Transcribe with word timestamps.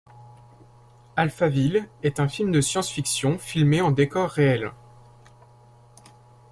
Alphaville 1.15 1.87
est 2.01 2.19
un 2.19 2.27
film 2.27 2.51
de 2.51 2.59
science-fiction 2.59 3.37
filmé 3.37 3.81
en 3.81 3.91
décor 3.91 4.29
réel. 4.31 4.71